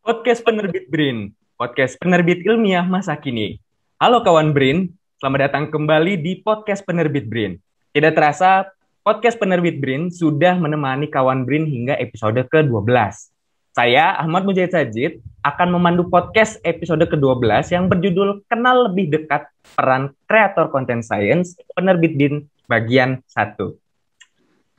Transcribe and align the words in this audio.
Podcast 0.00 0.40
Penerbit 0.40 0.88
Brin, 0.88 1.28
podcast 1.60 2.00
penerbit 2.00 2.40
ilmiah 2.48 2.80
masa 2.88 3.20
kini. 3.20 3.60
Halo 4.00 4.24
kawan 4.24 4.56
Brin, 4.56 4.96
selamat 5.20 5.52
datang 5.52 5.64
kembali 5.68 6.16
di 6.16 6.40
podcast 6.40 6.88
Penerbit 6.88 7.28
Brin. 7.28 7.60
Tidak 7.92 8.16
terasa, 8.16 8.64
podcast 9.04 9.36
Penerbit 9.36 9.76
Brin 9.76 10.08
sudah 10.08 10.56
menemani 10.56 11.04
kawan 11.04 11.44
Brin 11.44 11.68
hingga 11.68 12.00
episode 12.00 12.40
ke-12. 12.48 12.88
Saya, 13.76 14.16
Ahmad 14.16 14.48
Mujahid 14.48 14.72
Sajid, 14.72 15.20
akan 15.44 15.68
memandu 15.68 16.08
podcast 16.08 16.56
episode 16.64 17.04
ke-12 17.04 17.68
yang 17.68 17.84
berjudul 17.84 18.40
Kenal 18.48 18.88
Lebih 18.88 19.12
Dekat 19.12 19.52
Peran 19.76 20.16
Kreator 20.24 20.72
Content 20.72 21.04
Science 21.04 21.60
Penerbit 21.76 22.16
Brin 22.16 22.48
bagian 22.64 23.20
1. 23.36 23.52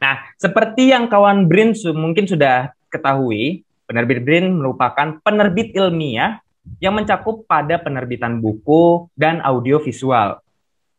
Nah, 0.01 0.17
seperti 0.41 0.89
yang 0.89 1.05
kawan 1.05 1.45
Brin 1.45 1.77
mungkin 1.93 2.25
sudah 2.25 2.73
ketahui, 2.89 3.61
penerbit 3.91 4.23
Brin 4.23 4.55
merupakan 4.55 5.19
penerbit 5.19 5.75
ilmiah 5.75 6.39
yang 6.79 6.95
mencakup 6.95 7.43
pada 7.43 7.75
penerbitan 7.75 8.39
buku 8.39 9.11
dan 9.19 9.43
audio 9.43 9.83
visual. 9.83 10.39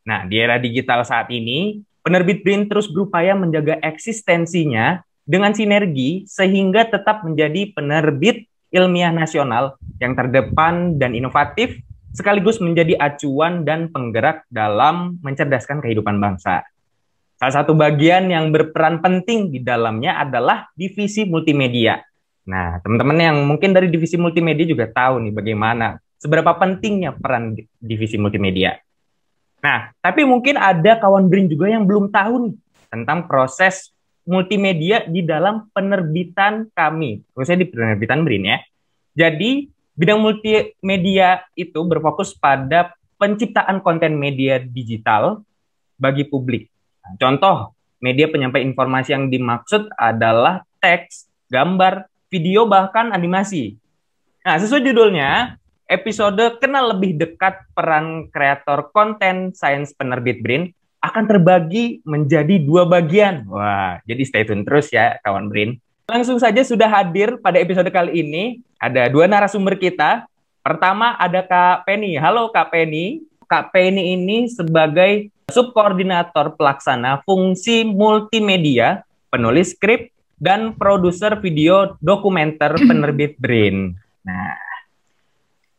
Nah, 0.05 0.29
di 0.29 0.37
era 0.37 0.61
digital 0.61 1.01
saat 1.09 1.33
ini, 1.33 1.81
penerbit 2.05 2.45
Brin 2.45 2.69
terus 2.69 2.93
berupaya 2.93 3.33
menjaga 3.33 3.81
eksistensinya 3.81 5.01
dengan 5.25 5.57
sinergi 5.57 6.29
sehingga 6.29 6.85
tetap 6.85 7.25
menjadi 7.25 7.73
penerbit 7.73 8.45
ilmiah 8.69 9.15
nasional 9.15 9.81
yang 9.97 10.13
terdepan 10.13 11.01
dan 11.01 11.17
inovatif 11.17 11.81
sekaligus 12.13 12.61
menjadi 12.61 13.01
acuan 13.01 13.65
dan 13.65 13.89
penggerak 13.89 14.45
dalam 14.53 15.17
mencerdaskan 15.25 15.81
kehidupan 15.81 16.21
bangsa. 16.21 16.61
Salah 17.41 17.65
satu 17.65 17.73
bagian 17.73 18.29
yang 18.29 18.53
berperan 18.53 19.01
penting 19.01 19.49
di 19.49 19.65
dalamnya 19.65 20.21
adalah 20.21 20.69
divisi 20.77 21.25
multimedia. 21.25 21.99
Nah, 22.43 22.83
teman-teman 22.83 23.19
yang 23.19 23.39
mungkin 23.47 23.71
dari 23.71 23.87
divisi 23.87 24.19
multimedia 24.19 24.67
juga 24.67 24.91
tahu 24.91 25.23
nih 25.23 25.33
bagaimana 25.35 26.03
seberapa 26.19 26.55
pentingnya 26.59 27.15
peran 27.15 27.55
divisi 27.79 28.19
multimedia. 28.19 28.79
Nah, 29.63 29.95
tapi 30.03 30.27
mungkin 30.27 30.59
ada 30.59 30.99
kawan 30.99 31.31
Brin 31.31 31.47
juga 31.47 31.71
yang 31.71 31.87
belum 31.87 32.11
tahu 32.11 32.35
nih 32.51 32.55
tentang 32.91 33.31
proses 33.31 33.95
multimedia 34.27 35.07
di 35.07 35.23
dalam 35.23 35.71
penerbitan 35.71 36.67
kami, 36.75 37.23
khususnya 37.31 37.63
di 37.63 37.67
penerbitan 37.71 38.27
Brin 38.27 38.43
ya. 38.43 38.59
Jadi, 39.15 39.71
bidang 39.95 40.19
multimedia 40.19 41.47
itu 41.55 41.79
berfokus 41.87 42.35
pada 42.35 42.95
penciptaan 43.23 43.79
konten 43.87 44.19
media 44.19 44.59
digital 44.59 45.47
bagi 45.95 46.27
publik. 46.27 46.67
Nah, 47.07 47.15
contoh, 47.23 47.57
media 48.03 48.27
penyampai 48.27 48.67
informasi 48.67 49.15
yang 49.15 49.31
dimaksud 49.31 49.95
adalah 49.95 50.67
teks, 50.83 51.31
gambar, 51.47 52.11
video, 52.33 52.65
bahkan 52.65 53.13
animasi. 53.13 53.77
Nah, 54.41 54.57
sesuai 54.57 54.81
judulnya, 54.89 55.61
episode 55.85 56.57
kenal 56.57 56.97
lebih 56.97 57.21
dekat 57.21 57.61
peran 57.77 58.33
kreator 58.33 58.89
konten 58.97 59.53
sains 59.53 59.93
penerbit 59.93 60.41
Brin 60.41 60.73
akan 61.05 61.29
terbagi 61.29 62.01
menjadi 62.09 62.57
dua 62.57 62.89
bagian. 62.89 63.45
Wah, 63.53 64.01
jadi 64.09 64.23
stay 64.25 64.49
tune 64.49 64.65
terus 64.65 64.89
ya 64.89 65.21
kawan 65.21 65.53
Brin. 65.53 65.77
Langsung 66.09 66.41
saja 66.41 66.65
sudah 66.65 66.89
hadir 66.89 67.37
pada 67.45 67.61
episode 67.61 67.93
kali 67.93 68.25
ini 68.25 68.65
ada 68.81 69.13
dua 69.13 69.29
narasumber 69.29 69.77
kita. 69.77 70.25
Pertama 70.65 71.19
ada 71.21 71.45
Kak 71.45 71.85
Penny. 71.85 72.17
Halo 72.17 72.49
Kak 72.49 72.73
Penny. 72.73 73.21
Kak 73.45 73.75
Penny 73.75 74.17
ini 74.17 74.49
sebagai 74.49 75.29
subkoordinator 75.53 76.57
pelaksana 76.57 77.21
fungsi 77.27 77.85
multimedia, 77.85 79.05
penulis 79.29 79.77
skrip, 79.77 80.09
dan 80.43 80.75
produser 80.75 81.39
video 81.39 81.95
dokumenter 82.03 82.75
penerbit 82.91 83.39
Brin. 83.39 83.95
Nah, 84.27 84.59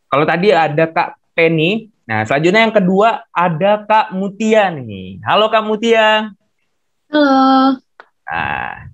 kalau 0.08 0.24
tadi 0.24 0.56
ada 0.56 0.88
Kak 0.88 1.20
Penny, 1.36 1.92
nah 2.08 2.24
selanjutnya 2.24 2.64
yang 2.64 2.72
kedua 2.72 3.28
ada 3.36 3.84
Kak 3.84 4.16
Mutia 4.16 4.72
nih. 4.72 5.20
Halo 5.28 5.52
Kak 5.52 5.68
Mutia. 5.68 6.32
Halo. 7.12 7.76
Nah, 8.24 8.88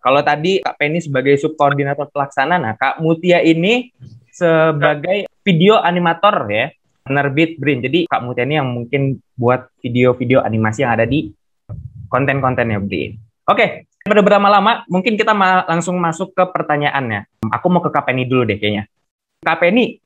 kalau 0.00 0.20
tadi 0.24 0.64
Kak 0.64 0.80
Penny 0.80 1.04
sebagai 1.04 1.36
subkoordinator 1.36 2.08
pelaksana, 2.08 2.56
nah 2.56 2.72
Kak 2.80 3.04
Mutia 3.04 3.44
ini 3.44 3.92
sebagai 4.32 5.28
video 5.44 5.84
animator 5.84 6.48
ya, 6.48 6.72
penerbit 7.04 7.60
Brin. 7.60 7.84
Jadi 7.84 8.08
Kak 8.08 8.24
Mutia 8.24 8.48
ini 8.48 8.56
yang 8.56 8.72
mungkin 8.72 9.20
buat 9.36 9.68
video-video 9.84 10.40
animasi 10.40 10.80
yang 10.80 10.96
ada 10.96 11.04
di 11.04 11.28
konten-kontennya 12.08 12.80
Brin. 12.80 13.20
Oke, 13.46 13.86
pada 14.06 14.22
berlama-lama, 14.22 14.86
mungkin 14.86 15.18
kita 15.18 15.34
ma 15.34 15.66
langsung 15.66 15.98
masuk 15.98 16.32
ke 16.32 16.42
pertanyaannya. 16.46 17.26
Aku 17.50 17.66
mau 17.68 17.82
ke 17.82 17.90
Kak 17.90 18.06
Penny 18.08 18.24
dulu 18.24 18.46
deh 18.46 18.56
kayaknya. 18.56 18.86
Kak 19.42 19.60
Penny, 19.62 19.98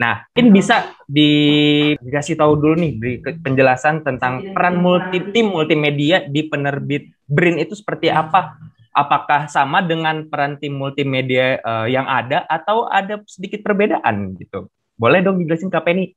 nah 0.00 0.26
ini 0.36 0.48
bisa 0.50 0.96
dikasih 1.06 2.36
tahu 2.36 2.52
dulu 2.56 2.74
nih 2.80 2.92
di 2.96 3.10
penjelasan 3.20 4.02
tentang 4.02 4.52
peran 4.52 4.80
multi 4.80 5.20
tim 5.30 5.52
multimedia 5.52 6.24
di 6.26 6.44
penerbit 6.48 7.12
Brin 7.26 7.58
itu 7.58 7.74
seperti 7.74 8.10
apa? 8.10 8.58
Apakah 8.96 9.44
sama 9.52 9.84
dengan 9.84 10.24
peran 10.24 10.56
tim 10.56 10.72
multimedia 10.72 11.60
uh, 11.60 11.84
yang 11.84 12.08
ada 12.08 12.48
atau 12.48 12.88
ada 12.88 13.20
sedikit 13.28 13.60
perbedaan 13.60 14.32
gitu? 14.40 14.72
Boleh 14.96 15.20
dong 15.20 15.36
dijelasin 15.36 15.68
Kak 15.68 15.84
Penny? 15.84 16.16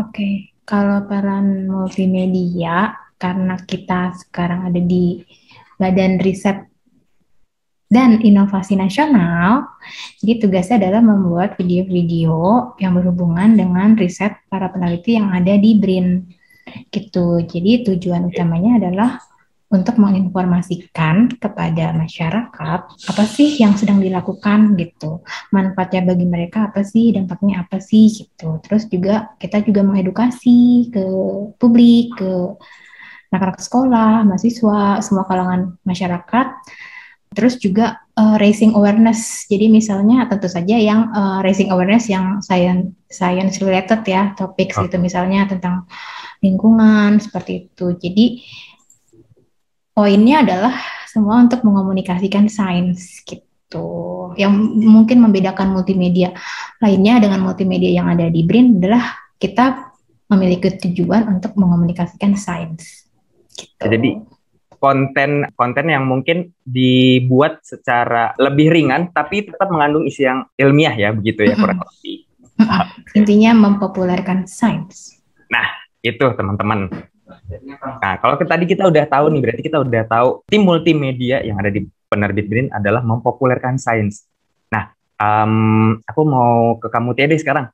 Oke, 0.00 0.16
okay. 0.16 0.34
kalau 0.64 1.04
peran 1.04 1.68
multimedia 1.68 2.96
karena 3.20 3.60
kita 3.60 4.16
sekarang 4.16 4.72
ada 4.72 4.80
di 4.80 5.20
Badan 5.82 6.22
Riset 6.22 6.70
dan 7.90 8.22
Inovasi 8.22 8.78
Nasional. 8.78 9.66
Jadi 10.22 10.38
tugasnya 10.38 10.78
adalah 10.78 11.02
membuat 11.02 11.58
video-video 11.58 12.72
yang 12.78 12.94
berhubungan 12.94 13.58
dengan 13.58 13.98
riset 13.98 14.38
para 14.46 14.70
peneliti 14.70 15.18
yang 15.18 15.34
ada 15.34 15.58
di 15.58 15.74
BRIN. 15.74 16.22
Gitu. 16.88 17.42
Jadi 17.44 17.82
tujuan 17.90 18.30
utamanya 18.30 18.78
adalah 18.78 19.18
untuk 19.72 19.96
menginformasikan 19.96 21.40
kepada 21.40 21.96
masyarakat 21.96 22.80
apa 22.92 23.24
sih 23.24 23.56
yang 23.56 23.72
sedang 23.72 24.04
dilakukan 24.04 24.76
gitu 24.76 25.24
manfaatnya 25.48 26.12
bagi 26.12 26.28
mereka 26.28 26.68
apa 26.68 26.84
sih 26.84 27.08
dampaknya 27.16 27.64
apa 27.64 27.80
sih 27.80 28.12
gitu 28.12 28.60
terus 28.60 28.84
juga 28.92 29.32
kita 29.40 29.64
juga 29.64 29.80
mengedukasi 29.80 30.92
ke 30.92 31.04
publik 31.56 32.12
ke 32.20 32.52
anak-anak 33.32 33.64
sekolah, 33.64 34.28
mahasiswa, 34.28 35.00
semua 35.00 35.24
kalangan 35.24 35.80
masyarakat. 35.88 36.46
Terus 37.32 37.56
juga 37.56 38.04
uh, 38.12 38.36
raising 38.36 38.76
awareness. 38.76 39.48
Jadi 39.48 39.72
misalnya 39.72 40.28
tentu 40.28 40.52
saja 40.52 40.76
yang 40.76 41.08
uh, 41.16 41.40
raising 41.40 41.72
awareness 41.72 42.12
yang 42.12 42.44
science 42.44 42.92
science 43.08 43.56
related 43.64 44.04
ya, 44.04 44.36
topik 44.36 44.76
oh. 44.76 44.84
gitu 44.84 45.00
misalnya 45.00 45.48
tentang 45.48 45.88
lingkungan 46.44 47.24
seperti 47.24 47.72
itu. 47.72 47.96
Jadi 47.96 48.44
poinnya 49.96 50.44
adalah 50.44 50.76
semua 51.08 51.40
untuk 51.40 51.64
mengomunikasikan 51.64 52.52
sains 52.52 53.24
gitu. 53.24 53.88
Yang 54.36 54.52
mungkin 54.76 55.24
membedakan 55.24 55.72
multimedia 55.72 56.36
lainnya 56.84 57.16
dengan 57.16 57.40
multimedia 57.40 57.96
yang 57.96 58.12
ada 58.12 58.28
di 58.28 58.44
BRIN 58.44 58.76
adalah 58.76 59.16
kita 59.40 59.92
memiliki 60.28 60.68
tujuan 60.88 61.28
untuk 61.28 61.56
mengomunikasikan 61.56 62.36
sains. 62.36 63.11
Gitu. 63.52 63.84
Jadi 63.84 64.10
konten 64.82 65.46
konten 65.54 65.86
yang 65.86 66.04
mungkin 66.10 66.50
dibuat 66.66 67.62
secara 67.62 68.34
lebih 68.34 68.74
ringan 68.74 69.14
tapi 69.14 69.46
tetap 69.46 69.70
mengandung 69.70 70.02
isi 70.10 70.26
yang 70.26 70.42
ilmiah 70.58 70.90
ya 70.90 71.14
begitu 71.14 71.46
ya 71.46 71.54
kurang 71.54 71.78
lebih. 71.78 72.26
Intinya 73.14 73.54
mempopulerkan 73.54 74.46
sains. 74.46 75.22
Nah, 75.50 75.66
itu 76.02 76.22
teman-teman. 76.34 76.90
Nah, 78.02 78.14
kalau 78.18 78.34
tadi 78.40 78.64
kita 78.68 78.88
udah 78.88 79.04
tahu 79.08 79.32
nih, 79.32 79.40
berarti 79.40 79.62
kita 79.64 79.78
udah 79.80 80.02
tahu 80.04 80.28
tim 80.48 80.62
multimedia 80.66 81.40
yang 81.42 81.56
ada 81.60 81.72
di 81.72 81.86
penerbit 82.10 82.46
BRIN 82.48 82.68
adalah 82.72 83.00
mempopulerkan 83.00 83.80
sains. 83.80 84.28
Nah, 84.68 84.92
um, 85.16 85.96
aku 86.04 86.20
mau 86.26 86.76
ke 86.76 86.88
kamu 86.92 87.16
Tia 87.16 87.26
deh 87.28 87.40
sekarang. 87.40 87.66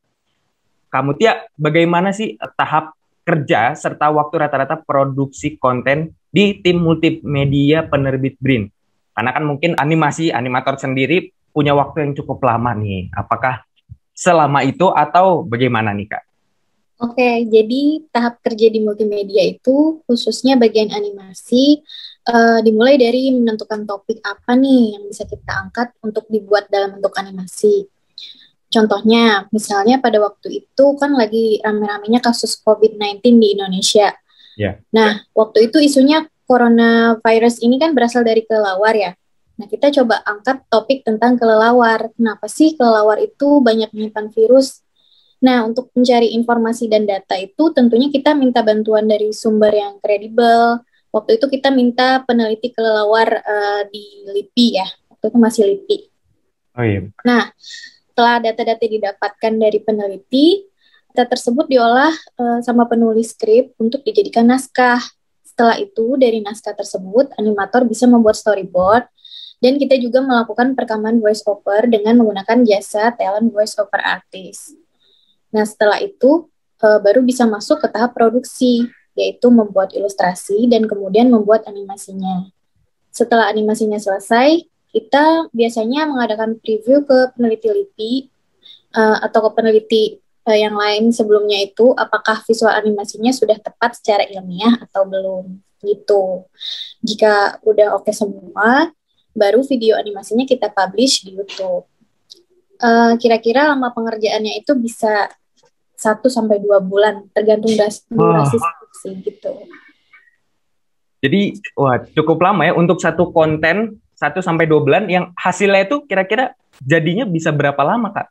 Kamu 0.88 1.18
Tia, 1.18 1.46
bagaimana 1.58 2.14
sih 2.14 2.38
tahap 2.54 2.97
kerja 3.28 3.76
serta 3.76 4.08
waktu 4.08 4.40
rata-rata 4.40 4.80
produksi 4.80 5.60
konten 5.60 6.16
di 6.32 6.64
tim 6.64 6.80
multimedia 6.80 7.84
penerbit 7.84 8.40
Brin. 8.40 8.72
Karena 9.12 9.36
kan 9.36 9.44
mungkin 9.44 9.76
animasi 9.76 10.32
animator 10.32 10.80
sendiri 10.80 11.28
punya 11.52 11.76
waktu 11.76 12.08
yang 12.08 12.12
cukup 12.16 12.40
lama 12.40 12.72
nih. 12.72 13.12
Apakah 13.12 13.68
selama 14.16 14.64
itu 14.64 14.88
atau 14.88 15.44
bagaimana 15.44 15.92
nih 15.92 16.08
Kak? 16.08 16.24
Oke, 16.98 17.46
jadi 17.46 18.02
tahap 18.10 18.42
kerja 18.42 18.74
di 18.74 18.82
multimedia 18.82 19.44
itu 19.46 20.02
khususnya 20.08 20.58
bagian 20.58 20.90
animasi 20.90 21.78
uh, 22.26 22.58
dimulai 22.58 22.98
dari 22.98 23.30
menentukan 23.30 23.86
topik 23.86 24.18
apa 24.26 24.58
nih 24.58 24.98
yang 24.98 25.04
bisa 25.06 25.22
kita 25.22 25.52
angkat 25.62 25.94
untuk 26.02 26.26
dibuat 26.26 26.66
dalam 26.66 26.98
bentuk 26.98 27.14
animasi. 27.14 27.86
Contohnya, 28.68 29.48
misalnya 29.48 29.96
pada 29.96 30.20
waktu 30.20 30.64
itu 30.64 30.86
kan 31.00 31.16
lagi 31.16 31.56
rame-ramenya 31.64 32.20
kasus 32.20 32.60
COVID-19 32.60 33.24
di 33.40 33.48
Indonesia. 33.56 34.12
Yeah. 34.60 34.84
Nah, 34.92 35.24
waktu 35.32 35.72
itu 35.72 35.80
isunya 35.80 36.28
coronavirus 36.44 37.64
ini 37.64 37.80
kan 37.80 37.96
berasal 37.96 38.28
dari 38.28 38.44
kelelawar 38.44 38.92
ya. 38.92 39.12
Nah, 39.58 39.66
kita 39.66 39.88
coba 39.90 40.20
angkat 40.22 40.68
topik 40.68 41.00
tentang 41.02 41.40
kelelawar. 41.40 42.12
Kenapa 42.12 42.46
sih 42.46 42.76
kelelawar 42.76 43.16
itu 43.24 43.64
banyak 43.64 43.88
menyimpan 43.90 44.28
virus? 44.36 44.84
Nah, 45.40 45.64
untuk 45.64 45.88
mencari 45.96 46.34
informasi 46.34 46.90
dan 46.90 47.08
data 47.08 47.38
itu 47.40 47.70
tentunya 47.72 48.10
kita 48.10 48.36
minta 48.36 48.60
bantuan 48.60 49.08
dari 49.08 49.32
sumber 49.32 49.72
yang 49.72 49.96
kredibel. 50.02 50.82
Waktu 51.08 51.40
itu 51.40 51.46
kita 51.48 51.72
minta 51.72 52.20
peneliti 52.28 52.68
kelelawar 52.74 53.40
uh, 53.40 53.82
di 53.88 54.28
LIPI 54.28 54.66
ya. 54.76 54.88
Waktu 55.08 55.24
itu 55.32 55.38
masih 55.40 55.62
LIPI. 55.72 55.98
Oh 56.78 56.84
iya. 56.84 57.00
Nah, 57.24 57.50
setelah 58.18 58.42
data-data 58.42 58.82
didapatkan 58.82 59.52
dari 59.62 59.78
peneliti, 59.78 60.66
data 61.14 61.38
tersebut 61.38 61.70
diolah 61.70 62.10
uh, 62.34 62.58
sama 62.66 62.90
penulis 62.90 63.30
skrip 63.30 63.78
untuk 63.78 64.02
dijadikan 64.02 64.42
naskah. 64.42 64.98
Setelah 65.46 65.78
itu, 65.78 66.18
dari 66.18 66.42
naskah 66.42 66.74
tersebut, 66.74 67.30
animator 67.38 67.86
bisa 67.86 68.10
membuat 68.10 68.34
storyboard 68.34 69.06
dan 69.62 69.78
kita 69.78 69.94
juga 70.02 70.18
melakukan 70.18 70.74
perekaman 70.74 71.22
voice 71.22 71.46
over 71.46 71.86
dengan 71.86 72.18
menggunakan 72.18 72.66
jasa 72.66 73.14
talent 73.14 73.54
voice 73.54 73.78
over 73.78 74.02
artist. 74.02 74.74
Nah, 75.54 75.62
setelah 75.62 76.02
itu 76.02 76.50
uh, 76.82 76.98
baru 76.98 77.22
bisa 77.22 77.46
masuk 77.46 77.86
ke 77.86 77.88
tahap 77.94 78.18
produksi, 78.18 78.90
yaitu 79.14 79.46
membuat 79.46 79.94
ilustrasi 79.94 80.66
dan 80.66 80.90
kemudian 80.90 81.30
membuat 81.30 81.70
animasinya. 81.70 82.50
Setelah 83.14 83.46
animasinya 83.46 84.02
selesai, 84.02 84.66
kita 84.92 85.52
biasanya 85.52 86.08
mengadakan 86.08 86.56
preview 86.58 87.04
ke 87.04 87.32
peneliti 87.36 87.68
LIPI 87.68 88.12
uh, 88.96 89.20
atau 89.24 89.48
ke 89.48 89.50
peneliti 89.52 90.02
uh, 90.48 90.56
yang 90.56 90.74
lain 90.74 91.12
sebelumnya 91.12 91.60
itu 91.60 91.92
apakah 91.92 92.40
visual 92.48 92.72
animasinya 92.72 93.30
sudah 93.30 93.60
tepat 93.60 94.00
secara 94.00 94.24
ilmiah 94.24 94.80
atau 94.88 95.04
belum 95.04 95.60
gitu. 95.84 96.48
Jika 97.04 97.62
udah 97.62 97.94
oke 97.94 98.10
okay 98.10 98.14
semua, 98.16 98.90
baru 99.38 99.62
video 99.62 99.94
animasinya 99.94 100.42
kita 100.42 100.72
publish 100.74 101.22
di 101.22 101.38
YouTube. 101.38 101.86
eh, 102.78 103.18
kira-kira 103.18 103.74
lama 103.74 103.90
pengerjaannya 103.90 104.62
itu 104.62 104.70
bisa 104.78 105.26
1 105.98 106.30
sampai 106.30 106.62
dua 106.62 106.78
bulan, 106.78 107.26
tergantung 107.34 107.74
durasi, 107.74 108.06
durasi 108.06 108.54
skripsi 108.54 109.10
gitu. 109.26 109.50
Jadi, 111.18 111.58
wah 111.74 111.98
cukup 112.14 112.38
lama 112.38 112.70
ya 112.70 112.78
untuk 112.78 113.02
satu 113.02 113.34
konten 113.34 113.98
1 114.18 114.42
sampai 114.42 114.66
dua 114.66 114.82
bulan 114.82 115.06
yang 115.06 115.30
hasilnya 115.38 115.86
itu 115.86 116.02
kira-kira 116.10 116.58
jadinya 116.82 117.22
bisa 117.22 117.54
berapa 117.54 117.78
lama, 117.86 118.10
Kak? 118.10 118.26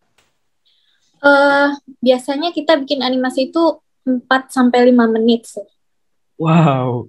Uh, 1.24 1.72
biasanya 2.04 2.51
kita 2.51 2.75
bikin 2.75 3.00
animasi 3.00 3.50
itu 3.50 3.80
4 4.04 4.28
sampai 4.51 4.92
5 4.92 5.16
menit 5.16 5.48
sih. 5.48 5.68
Wow. 6.36 7.07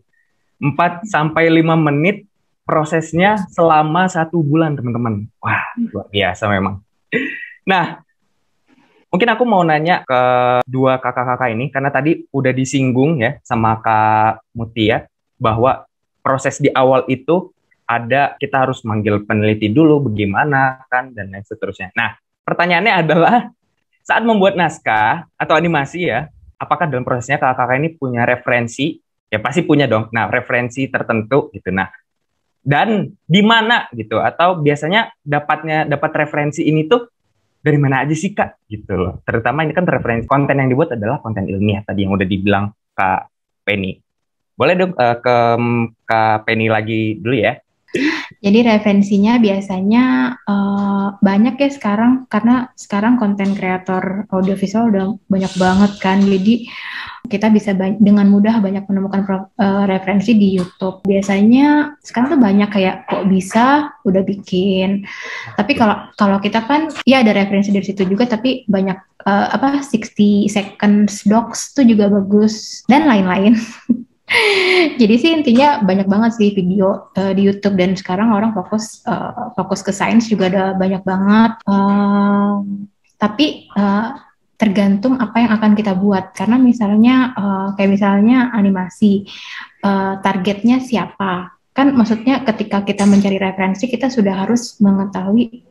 4 0.63 1.03
sampai 1.11 1.51
5 1.51 1.75
menit 1.75 2.27
prosesnya 2.69 3.41
selama 3.49 4.07
satu 4.07 4.45
bulan 4.45 4.77
teman-teman. 4.77 5.25
Wah 5.41 5.65
luar 5.89 6.07
biasa 6.13 6.53
memang. 6.53 6.85
Nah 7.65 8.05
mungkin 9.09 9.29
aku 9.33 9.45
mau 9.49 9.65
nanya 9.65 10.05
ke 10.05 10.21
dua 10.69 11.01
kakak-kakak 11.01 11.57
ini 11.57 11.73
karena 11.73 11.89
tadi 11.89 12.29
udah 12.29 12.53
disinggung 12.53 13.25
ya 13.25 13.41
sama 13.41 13.81
Kak 13.81 14.45
Mutia 14.53 15.09
bahwa 15.41 15.89
proses 16.21 16.61
di 16.61 16.69
awal 16.77 17.09
itu 17.09 17.49
ada 17.89 18.37
kita 18.37 18.69
harus 18.69 18.85
manggil 18.85 19.25
peneliti 19.25 19.73
dulu 19.73 20.13
bagaimana 20.13 20.85
kan 20.93 21.17
dan 21.17 21.33
lain 21.33 21.43
seterusnya. 21.43 21.89
Nah 21.97 22.21
pertanyaannya 22.45 22.95
adalah 23.01 23.49
saat 24.05 24.21
membuat 24.29 24.61
naskah 24.61 25.25
atau 25.41 25.57
animasi 25.57 26.13
ya, 26.13 26.29
apakah 26.61 26.85
dalam 26.85 27.09
prosesnya 27.09 27.41
kakak-kakak 27.41 27.77
ini 27.81 27.89
punya 27.97 28.29
referensi? 28.29 29.01
Ya 29.29 29.41
pasti 29.41 29.65
punya 29.65 29.89
dong. 29.89 30.13
Nah 30.13 30.29
referensi 30.29 30.85
tertentu 30.89 31.49
gitu. 31.57 31.73
Nah 31.73 31.89
dan 32.69 33.09
di 33.25 33.41
mana 33.41 33.89
gitu 33.97 34.21
atau 34.21 34.61
biasanya 34.61 35.17
dapatnya 35.25 35.89
dapat 35.89 36.11
referensi 36.27 36.69
ini 36.69 36.85
tuh 36.85 37.09
dari 37.59 37.79
mana 37.81 38.05
aja 38.05 38.13
sih 38.13 38.37
kak 38.37 38.69
gitu 38.69 38.95
loh 38.99 39.25
terutama 39.25 39.65
ini 39.65 39.73
kan 39.73 39.89
referensi 39.89 40.29
konten 40.29 40.59
yang 40.59 40.69
dibuat 40.69 40.95
adalah 40.95 41.23
konten 41.23 41.49
ilmiah 41.49 41.81
tadi 41.81 42.05
yang 42.05 42.13
udah 42.13 42.29
dibilang 42.29 42.69
kak 42.93 43.33
Penny 43.65 43.97
boleh 44.53 44.75
dong 44.75 44.93
uh, 44.95 45.17
ke 45.17 45.37
kak 46.05 46.45
Penny 46.45 46.67
lagi 46.69 47.17
dulu 47.17 47.35
ya 47.41 47.57
jadi 48.39 48.79
referensinya 48.79 49.43
biasanya 49.43 50.05
uh, 50.47 51.19
banyak 51.19 51.59
ya 51.59 51.71
sekarang 51.75 52.31
karena 52.31 52.71
sekarang 52.79 53.19
konten 53.19 53.59
kreator 53.59 54.31
audiovisual 54.31 54.95
udah 54.95 55.07
banyak 55.27 55.53
banget 55.59 55.93
kan 55.99 56.23
jadi 56.23 56.55
kita 57.29 57.53
bisa 57.53 57.77
dengan 57.77 58.27
mudah 58.33 58.59
banyak 58.59 58.89
menemukan 58.89 59.23
uh, 59.61 59.85
referensi 59.85 60.33
di 60.35 60.57
YouTube. 60.57 61.05
Biasanya 61.05 62.01
sekarang 62.01 62.35
tuh 62.35 62.41
banyak 62.41 62.71
kayak 62.73 63.05
kok 63.05 63.29
bisa 63.29 63.93
udah 64.09 64.23
bikin. 64.25 65.05
Tapi 65.55 65.77
kalau 65.77 66.09
kalau 66.17 66.41
kita 66.41 66.65
kan 66.65 66.89
ya 67.05 67.21
ada 67.21 67.37
referensi 67.37 67.71
dari 67.71 67.85
situ 67.85 68.09
juga 68.09 68.25
tapi 68.25 68.65
banyak 68.67 68.97
uh, 69.29 69.47
apa 69.53 69.85
60 69.85 70.49
seconds 70.49 71.29
docs 71.29 71.77
tuh 71.77 71.85
juga 71.85 72.09
bagus 72.09 72.83
dan 72.89 73.05
lain-lain. 73.05 73.55
Jadi 75.01 75.15
sih 75.17 75.31
intinya 75.33 75.81
banyak 75.81 76.07
banget 76.07 76.33
sih 76.37 76.53
video 76.53 77.09
uh, 77.17 77.33
di 77.33 77.49
YouTube. 77.49 77.77
Dan 77.81 77.97
sekarang 77.97 78.33
orang 78.33 78.53
fokus 78.53 79.01
uh, 79.09 79.53
fokus 79.57 79.81
ke 79.81 79.93
sains 79.93 80.29
juga 80.29 80.53
ada 80.53 80.65
banyak 80.77 81.03
banget. 81.03 81.53
Uh, 81.65 82.63
tapi 83.17 83.67
uh, 83.75 84.15
tergantung 84.59 85.17
apa 85.17 85.37
yang 85.41 85.53
akan 85.57 85.73
kita 85.73 85.97
buat. 85.97 86.37
Karena 86.37 86.61
misalnya 86.61 87.33
uh, 87.35 87.69
kayak 87.75 87.91
misalnya 87.95 88.53
animasi 88.53 89.25
uh, 89.83 90.21
targetnya 90.21 90.85
siapa? 90.85 91.57
Kan 91.73 91.95
maksudnya 91.95 92.43
ketika 92.43 92.83
kita 92.83 93.07
mencari 93.07 93.39
referensi 93.39 93.87
kita 93.87 94.11
sudah 94.11 94.45
harus 94.45 94.77
mengetahui 94.83 95.63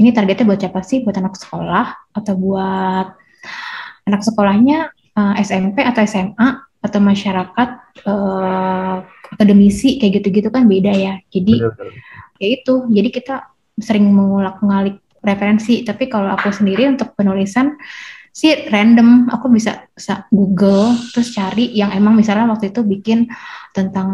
ini 0.00 0.10
targetnya 0.10 0.48
buat 0.48 0.60
siapa 0.60 0.80
sih? 0.82 1.04
Buat 1.04 1.20
anak 1.20 1.36
sekolah 1.36 1.86
atau 2.16 2.34
buat 2.34 3.06
anak 4.08 4.22
sekolahnya 4.26 4.90
uh, 5.14 5.34
SMP 5.38 5.84
atau 5.84 6.02
SMA 6.08 6.71
atau 6.82 6.98
masyarakat 6.98 7.68
uh, 8.10 8.96
akademisi 9.32 9.96
kayak 10.02 10.20
gitu-gitu 10.20 10.50
kan 10.50 10.66
beda 10.66 10.92
ya. 10.92 11.14
Jadi 11.30 11.62
kayak 12.36 12.52
itu. 12.62 12.74
Jadi 12.90 13.08
kita 13.14 13.48
sering 13.78 14.10
mengulak 14.10 14.58
ngalik 14.60 14.98
referensi. 15.22 15.86
Tapi 15.86 16.10
kalau 16.10 16.34
aku 16.34 16.50
sendiri 16.50 16.90
untuk 16.90 17.14
penulisan 17.14 17.78
sih 18.34 18.68
random. 18.68 19.30
Aku 19.30 19.46
bisa, 19.48 19.86
bisa 19.94 20.26
Google 20.34 20.92
terus 21.14 21.30
cari 21.32 21.70
yang 21.72 21.94
emang 21.94 22.18
misalnya 22.18 22.50
waktu 22.50 22.74
itu 22.74 22.82
bikin 22.82 23.30
tentang 23.72 24.10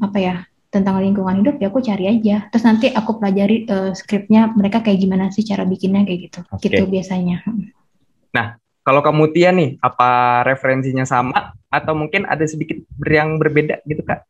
apa 0.00 0.18
ya 0.22 0.36
tentang 0.70 0.98
lingkungan 0.98 1.38
hidup 1.38 1.58
ya 1.58 1.70
aku 1.70 1.82
cari 1.82 2.10
aja. 2.10 2.46
Terus 2.50 2.64
nanti 2.66 2.86
aku 2.94 3.18
pelajari 3.18 3.66
uh, 3.66 3.90
skripnya 3.90 4.54
mereka 4.54 4.82
kayak 4.86 5.02
gimana 5.02 5.30
sih 5.34 5.42
cara 5.42 5.66
bikinnya 5.66 6.06
kayak 6.06 6.30
gitu. 6.30 6.40
Okay. 6.54 6.70
gitu 6.70 6.86
biasanya. 6.86 7.42
Nah 8.34 8.58
kalau 8.84 9.00
kamu 9.00 9.32
Tia 9.32 9.50
nih 9.50 9.80
apa 9.80 10.44
referensinya 10.44 11.08
sama 11.08 11.56
atau 11.72 11.96
mungkin 11.96 12.28
ada 12.28 12.44
sedikit 12.44 12.78
yang 13.02 13.40
berbeda 13.40 13.80
gitu 13.88 14.04
kak 14.04 14.22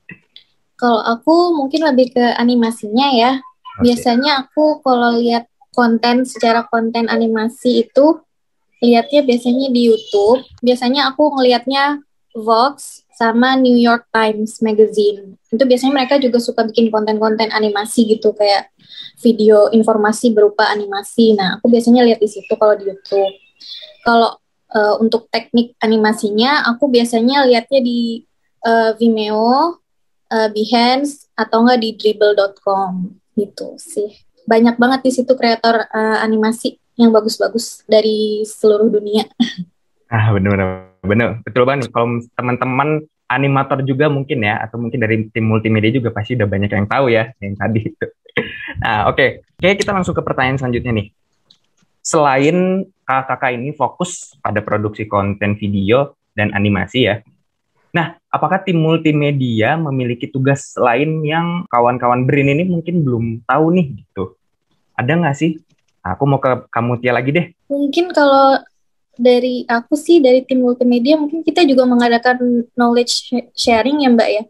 kalau 0.80 1.00
aku 1.02 1.56
mungkin 1.56 1.88
lebih 1.88 2.12
ke 2.14 2.24
animasinya 2.36 3.08
ya 3.16 3.32
okay. 3.40 3.80
biasanya 3.82 4.46
aku 4.46 4.84
kalau 4.84 5.16
lihat 5.18 5.48
konten 5.76 6.24
secara 6.24 6.64
konten 6.68 7.08
animasi 7.08 7.84
itu 7.84 8.20
lihatnya 8.80 9.24
biasanya 9.24 9.68
di 9.72 9.92
YouTube. 9.92 10.44
Biasanya 10.60 11.12
aku 11.12 11.36
ngelihatnya 11.36 12.00
Vox 12.36 13.04
sama 13.16 13.56
New 13.56 13.76
York 13.76 14.08
Times 14.12 14.60
Magazine. 14.60 15.40
Itu 15.48 15.64
biasanya 15.64 16.04
mereka 16.04 16.20
juga 16.20 16.36
suka 16.36 16.68
bikin 16.68 16.92
konten-konten 16.92 17.48
animasi 17.48 18.04
gitu 18.12 18.36
kayak 18.36 18.68
video 19.24 19.72
informasi 19.72 20.36
berupa 20.36 20.68
animasi. 20.68 21.32
Nah, 21.32 21.56
aku 21.56 21.72
biasanya 21.72 22.04
lihat 22.04 22.20
di 22.20 22.28
situ 22.28 22.52
kalau 22.60 22.76
di 22.76 22.92
YouTube. 22.92 23.32
Kalau 24.06 24.38
uh, 24.72 24.94
untuk 25.02 25.26
teknik 25.30 25.74
animasinya, 25.82 26.66
aku 26.68 26.90
biasanya 26.90 27.46
lihatnya 27.46 27.80
di 27.82 28.22
uh, 28.66 28.94
Vimeo, 28.98 29.78
uh, 30.30 30.48
Behance, 30.50 31.26
atau 31.36 31.66
enggak 31.66 31.80
di 31.82 31.90
dribble.com 31.98 33.14
gitu 33.36 33.76
sih. 33.76 34.10
Banyak 34.46 34.78
banget 34.78 35.00
di 35.04 35.10
situ 35.12 35.32
kreator 35.34 35.90
uh, 35.90 36.18
animasi 36.22 36.78
yang 36.96 37.12
bagus-bagus 37.12 37.84
dari 37.84 38.42
seluruh 38.48 38.88
dunia. 38.88 39.28
Ah 40.08 40.32
benar-benar 40.32 40.96
benar 41.04 41.28
betul 41.44 41.66
banget. 41.68 41.92
Kalau 41.92 42.22
teman-teman 42.38 43.04
animator 43.26 43.82
juga 43.82 44.06
mungkin 44.06 44.46
ya 44.46 44.62
atau 44.62 44.78
mungkin 44.78 45.02
dari 45.02 45.26
tim 45.34 45.50
multimedia 45.50 45.90
juga 45.90 46.14
pasti 46.14 46.38
udah 46.38 46.46
banyak 46.46 46.70
yang 46.70 46.86
tahu 46.86 47.10
ya 47.10 47.30
yang 47.42 47.58
tadi 47.58 47.80
itu. 47.90 48.06
Nah 48.80 49.10
oke, 49.10 49.18
okay. 49.18 49.28
oke 49.60 49.82
kita 49.82 49.90
langsung 49.92 50.14
ke 50.14 50.22
pertanyaan 50.22 50.62
selanjutnya 50.62 50.92
nih. 50.94 51.06
Selain 52.06 52.86
kakak-kakak 53.06 53.56
ini 53.56 53.70
fokus 53.72 54.34
pada 54.42 54.60
produksi 54.60 55.06
konten 55.06 55.54
video 55.54 56.18
dan 56.34 56.50
animasi 56.52 57.06
ya. 57.06 57.22
Nah, 57.94 58.18
apakah 58.28 58.60
tim 58.60 58.76
multimedia 58.76 59.78
memiliki 59.80 60.28
tugas 60.28 60.76
lain 60.76 61.24
yang 61.24 61.64
kawan-kawan 61.72 62.28
Brin 62.28 62.52
ini 62.52 62.68
mungkin 62.68 63.00
belum 63.00 63.24
tahu 63.48 63.72
nih 63.72 63.86
gitu? 64.04 64.36
Ada 64.98 65.16
nggak 65.16 65.36
sih 65.38 65.56
Aku 66.14 66.22
mau 66.22 66.38
ke 66.38 66.70
kamu 66.70 67.02
Tia 67.02 67.10
lagi 67.10 67.34
deh. 67.34 67.46
Mungkin 67.66 68.14
kalau 68.14 68.62
dari 69.16 69.66
aku 69.66 69.96
sih 69.98 70.22
dari 70.22 70.44
tim 70.46 70.62
multimedia 70.62 71.18
mungkin 71.18 71.42
kita 71.42 71.64
juga 71.66 71.88
mengadakan 71.88 72.68
knowledge 72.78 73.34
sharing 73.58 74.06
ya 74.06 74.10
Mbak 74.14 74.28
ya. 74.30 74.42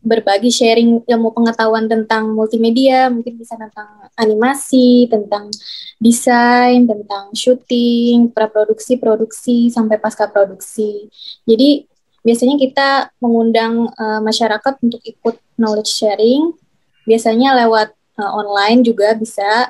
Berbagi 0.00 0.48
sharing 0.48 1.04
ilmu 1.04 1.36
pengetahuan 1.36 1.84
tentang 1.84 2.32
multimedia, 2.32 3.12
mungkin 3.12 3.36
bisa 3.36 3.52
tentang 3.60 4.08
animasi, 4.16 5.04
tentang 5.12 5.52
desain, 6.00 6.88
tentang 6.88 7.28
syuting, 7.36 8.32
praproduksi, 8.32 8.96
produksi, 8.96 9.68
sampai 9.68 10.00
pasca 10.00 10.24
produksi. 10.32 11.12
Jadi 11.44 11.84
biasanya 12.24 12.56
kita 12.56 12.88
mengundang 13.20 13.92
uh, 13.92 14.20
masyarakat 14.24 14.80
untuk 14.80 15.04
ikut 15.04 15.36
knowledge 15.60 15.92
sharing, 15.92 16.56
biasanya 17.04 17.60
lewat 17.64 17.92
uh, 18.16 18.32
online 18.40 18.80
juga 18.80 19.12
bisa, 19.12 19.68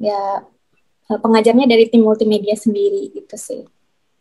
ya 0.00 0.40
uh, 1.12 1.18
pengajarnya 1.20 1.68
dari 1.68 1.92
tim 1.92 2.00
multimedia 2.00 2.56
sendiri 2.56 3.12
gitu 3.12 3.36
sih. 3.36 3.62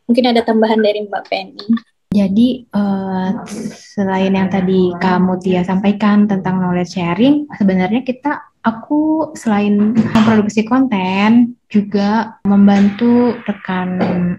Mungkin 0.05 0.35
ada 0.35 0.43
tambahan 0.43 0.83
dari 0.83 1.07
Mbak 1.07 1.24
Penny. 1.31 1.94
Jadi 2.15 2.63
uh, 2.72 3.43
selain 3.75 4.31
yang 4.31 4.48
tadi 4.48 4.95
kamu 4.95 5.36
Tia 5.43 5.67
sampaikan 5.67 6.31
tentang 6.31 6.63
knowledge 6.63 6.95
sharing, 6.95 7.43
sebenarnya 7.60 8.07
kita 8.07 8.55
aku 8.63 9.36
selain 9.36 9.93
memproduksi 9.93 10.63
konten 10.63 11.60
juga 11.67 12.39
membantu 12.48 13.36
rekan 13.45 13.89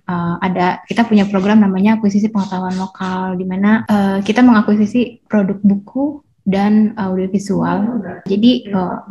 uh, 0.09 0.40
ada 0.40 0.80
kita 0.88 1.04
punya 1.04 1.28
program 1.28 1.61
namanya 1.61 2.00
akuisisi 2.00 2.33
pengetahuan 2.33 2.75
lokal 2.80 3.37
di 3.37 3.45
mana 3.45 3.85
uh, 3.87 4.18
kita 4.25 4.40
mengakuisisi 4.40 5.23
produk 5.28 5.61
buku 5.61 6.25
dan 6.47 6.97
audiovisual. 6.97 8.02
Jadi 8.25 8.73
uh, 8.73 9.04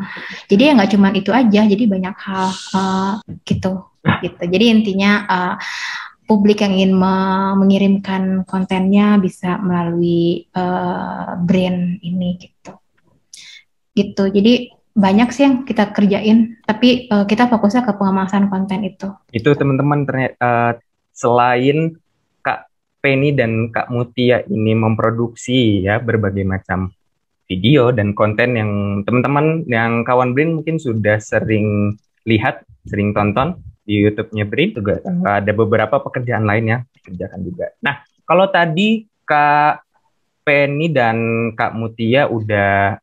jadi 0.50 0.72
ya 0.72 0.76
nggak 0.80 0.92
cuma 0.96 1.14
itu 1.14 1.32
aja, 1.32 1.62
jadi 1.64 1.84
banyak 1.86 2.16
hal 2.16 2.48
uh, 2.74 3.14
gitu 3.46 3.88
gitu. 4.24 4.44
Jadi 4.44 4.66
intinya 4.72 5.12
uh, 5.28 5.56
publik 6.26 6.62
yang 6.66 6.74
ingin 6.74 6.94
mengirimkan 7.58 8.46
kontennya 8.50 9.18
bisa 9.22 9.62
melalui 9.62 10.50
uh, 10.58 11.38
brand 11.42 12.02
ini 12.02 12.38
gitu. 12.42 12.74
Gitu. 13.96 14.24
Jadi 14.34 14.54
banyak 14.96 15.30
sih 15.32 15.44
yang 15.46 15.56
kita 15.68 15.92
kerjain, 15.92 16.60
tapi 16.64 17.06
uh, 17.12 17.28
kita 17.28 17.52
fokusnya 17.52 17.86
ke 17.86 17.94
pengemasan 17.96 18.50
konten 18.50 18.82
itu. 18.84 19.12
Itu 19.30 19.54
teman-teman 19.54 20.08
ternyata 20.08 20.36
uh, 20.42 20.72
selain 21.14 21.96
Kak 22.42 22.72
Penny 23.04 23.36
dan 23.36 23.70
Kak 23.70 23.92
Mutia 23.92 24.44
ini 24.48 24.74
memproduksi 24.76 25.84
ya 25.84 26.02
berbagai 26.02 26.44
macam 26.44 26.96
video 27.46 27.94
dan 27.94 28.18
konten 28.18 28.58
yang 28.58 28.72
teman-teman 29.06 29.68
yang 29.70 30.02
kawan 30.02 30.34
Brin 30.34 30.58
mungkin 30.58 30.82
sudah 30.82 31.22
sering 31.22 32.00
lihat, 32.26 32.66
sering 32.90 33.14
tonton 33.14 33.62
di 33.86 34.02
YouTube-nya 34.02 34.46
Brin 34.50 34.74
juga 34.74 34.98
ada 35.26 35.52
beberapa 35.54 36.02
pekerjaan 36.02 36.44
lain 36.44 36.66
yang 36.66 36.82
dikerjakan 37.00 37.40
juga. 37.46 37.70
Nah, 37.86 38.02
kalau 38.26 38.50
tadi 38.50 39.06
Kak 39.30 39.86
Penny 40.42 40.90
dan 40.90 41.18
Kak 41.54 41.78
Mutia 41.78 42.26
udah 42.26 42.98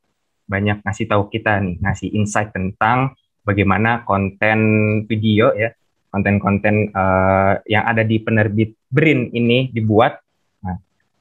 banyak 0.50 0.82
ngasih 0.82 1.06
tahu 1.06 1.30
kita 1.30 1.62
nih, 1.62 1.78
ngasih 1.78 2.08
insight 2.18 2.50
tentang 2.50 3.14
bagaimana 3.46 4.02
konten 4.02 4.58
video 5.06 5.54
ya, 5.54 5.70
konten-konten 6.10 6.90
uh, 6.90 7.62
yang 7.66 7.86
ada 7.86 8.02
di 8.02 8.18
penerbit 8.18 8.74
Brin 8.90 9.30
ini 9.32 9.70
dibuat. 9.70 10.18
Nah, 10.66 10.76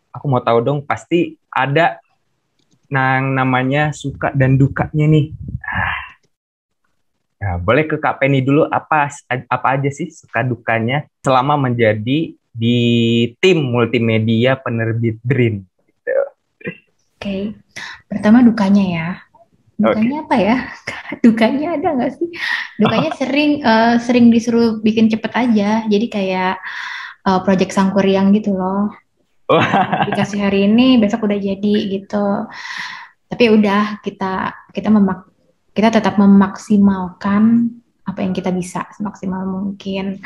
aku 0.09 0.25
mau 0.25 0.41
tahu 0.41 0.59
dong, 0.65 0.79
pasti 0.83 1.37
ada 1.53 2.01
yang 2.91 3.31
namanya 3.31 3.95
suka 3.95 4.35
dan 4.35 4.59
dukanya 4.59 5.05
nih. 5.07 5.31
Ah, 7.51 7.59
Nah, 7.59 7.67
boleh 7.67 7.83
ke 7.83 7.99
Kak 7.99 8.23
Penny 8.23 8.39
dulu 8.39 8.63
apa 8.71 9.11
apa 9.27 9.67
aja 9.75 9.91
sih 9.91 10.07
suka 10.07 10.39
dukanya 10.39 11.03
selama 11.19 11.59
menjadi 11.67 12.31
di 12.55 12.79
tim 13.43 13.59
multimedia 13.59 14.55
penerbit 14.55 15.19
Dream? 15.19 15.67
Gitu. 15.83 16.15
Oke, 16.15 16.71
okay. 17.19 17.41
pertama 18.07 18.39
dukanya 18.39 18.85
ya. 18.87 19.07
Dukanya 19.75 20.23
okay. 20.23 20.25
apa 20.31 20.35
ya? 20.39 20.57
dukanya 21.27 21.67
ada 21.75 21.87
nggak 21.91 22.11
sih? 22.15 22.29
Dukanya 22.79 23.09
oh. 23.11 23.17
sering 23.19 23.51
uh, 23.67 23.95
sering 23.99 24.31
disuruh 24.31 24.79
bikin 24.79 25.11
cepet 25.11 25.35
aja. 25.35 25.83
Jadi 25.91 26.07
kayak 26.07 26.55
uh, 27.27 27.43
project 27.43 27.75
sangkuriang 27.75 28.31
gitu 28.31 28.55
loh. 28.55 28.95
Dikasih 30.07 30.39
hari 30.39 30.71
ini, 30.71 31.03
besok 31.03 31.27
udah 31.27 31.35
jadi 31.35 31.75
gitu. 31.99 32.47
Tapi 33.27 33.43
udah 33.51 33.99
kita 33.99 34.55
kita 34.71 34.87
memak 34.87 35.30
kita 35.81 35.97
tetap 35.97 36.21
memaksimalkan 36.21 37.73
apa 38.05 38.21
yang 38.21 38.37
kita 38.37 38.53
bisa 38.53 38.85
semaksimal 38.93 39.41
mungkin. 39.49 40.21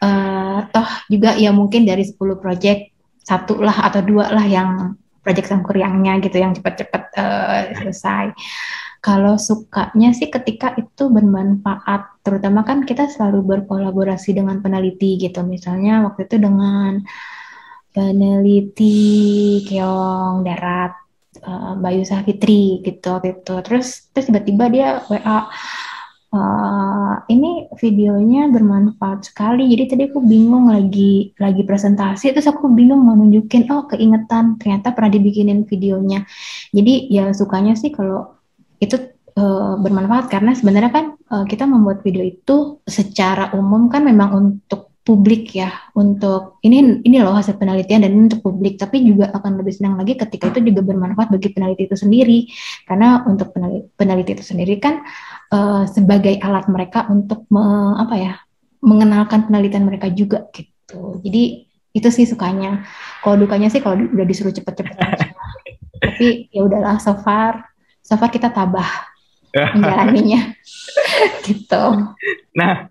Uh, 0.00 0.64
toh 0.72 0.88
juga 1.12 1.36
ya 1.36 1.52
mungkin 1.52 1.84
dari 1.84 2.08
10 2.08 2.16
project 2.40 2.88
satu 3.20 3.60
lah 3.60 3.84
atau 3.84 4.00
dua 4.00 4.32
lah 4.32 4.48
yang 4.48 4.96
project 5.20 5.52
sangkuriangnya 5.52 6.24
gitu 6.24 6.40
yang 6.40 6.56
cepat-cepat 6.56 7.02
uh, 7.20 7.60
selesai. 7.76 8.32
Kalau 9.04 9.36
sukanya 9.36 10.16
sih 10.16 10.32
ketika 10.32 10.72
itu 10.80 11.12
bermanfaat, 11.12 12.24
terutama 12.24 12.64
kan 12.64 12.88
kita 12.88 13.12
selalu 13.12 13.60
berkolaborasi 13.60 14.32
dengan 14.32 14.64
peneliti 14.64 15.20
gitu. 15.20 15.44
Misalnya 15.44 16.08
waktu 16.08 16.24
itu 16.24 16.40
dengan 16.40 17.04
peneliti 17.92 19.60
Keong 19.68 20.40
Darat 20.48 21.09
Bayu 21.80 22.02
Safitri 22.04 22.84
gitu 22.84 23.20
gitu 23.24 23.54
terus 23.64 24.10
terus 24.12 24.26
tiba-tiba 24.28 24.64
dia 24.68 24.88
WA 25.08 25.48
uh, 26.34 26.38
eh, 26.38 27.14
ini 27.34 27.66
videonya 27.78 28.50
bermanfaat 28.50 29.30
sekali. 29.30 29.70
Jadi 29.70 29.84
tadi 29.90 30.02
aku 30.10 30.20
bingung 30.22 30.70
lagi 30.70 31.34
lagi 31.38 31.62
presentasi. 31.66 32.32
Terus 32.34 32.48
aku 32.50 32.70
bingung 32.70 33.02
mau 33.02 33.14
nunjukin 33.18 33.70
oh 33.70 33.86
keingetan. 33.90 34.58
Ternyata 34.58 34.94
pernah 34.94 35.10
dibikinin 35.12 35.66
videonya. 35.66 36.24
Jadi 36.74 37.10
ya 37.10 37.34
sukanya 37.34 37.74
sih 37.74 37.90
kalau 37.90 38.38
itu 38.78 38.96
uh, 39.38 39.74
bermanfaat. 39.78 40.30
Karena 40.30 40.54
sebenarnya 40.54 40.92
kan 40.94 41.06
uh, 41.30 41.44
kita 41.46 41.66
membuat 41.66 42.02
video 42.06 42.22
itu 42.24 42.80
secara 42.86 43.52
umum 43.54 43.90
kan 43.90 44.06
memang 44.06 44.30
untuk 44.34 44.89
publik 45.10 45.58
ya 45.58 45.74
untuk 45.98 46.62
ini 46.62 47.02
ini 47.02 47.18
loh 47.18 47.34
hasil 47.34 47.58
penelitian 47.58 48.06
dan 48.06 48.30
untuk 48.30 48.46
publik 48.46 48.78
tapi 48.78 49.02
juga 49.02 49.34
akan 49.34 49.58
lebih 49.58 49.74
senang 49.74 49.98
lagi 49.98 50.14
ketika 50.14 50.54
itu 50.54 50.70
juga 50.70 50.86
bermanfaat 50.86 51.34
bagi 51.34 51.50
peneliti 51.50 51.90
itu 51.90 51.98
sendiri. 51.98 52.46
Karena 52.86 53.26
untuk 53.26 53.50
peneliti, 53.50 53.90
peneliti 53.98 54.30
itu 54.38 54.44
sendiri 54.46 54.78
kan 54.78 55.02
uh, 55.50 55.82
sebagai 55.90 56.38
alat 56.38 56.70
mereka 56.70 57.10
untuk 57.10 57.42
me, 57.50 57.98
apa 57.98 58.14
ya 58.14 58.32
mengenalkan 58.86 59.50
penelitian 59.50 59.90
mereka 59.90 60.06
juga 60.14 60.46
gitu. 60.54 61.18
Jadi 61.26 61.66
itu 61.90 62.08
sih 62.14 62.30
sukanya. 62.30 62.86
Kalau 63.26 63.34
dukanya 63.34 63.66
sih 63.66 63.82
kalau 63.82 63.98
udah 63.98 64.22
disuruh 64.22 64.54
cepet-cepet 64.54 65.34
tapi 66.00 66.48
ya 66.54 66.64
udahlah 66.64 66.96
so 66.96 67.12
far 67.20 67.66
so 68.00 68.14
far 68.14 68.30
kita 68.30 68.46
tabah 68.54 69.10
menjalaninya. 69.74 70.54
Gitu. 71.50 71.84
Nah 72.54 72.86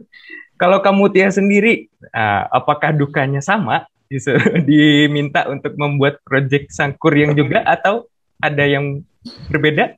kalau 0.60 0.84
kamu 0.84 1.08
Tia 1.16 1.32
sendiri, 1.32 1.88
uh, 2.12 2.44
apakah 2.52 2.92
dukanya 2.92 3.40
sama? 3.40 3.88
Diminta 4.68 5.48
untuk 5.48 5.80
membuat 5.80 6.20
proyek 6.28 6.68
sangkur 6.68 7.16
yang 7.16 7.32
juga 7.32 7.64
atau 7.64 8.12
ada 8.44 8.68
yang 8.68 9.00
berbeda? 9.48 9.96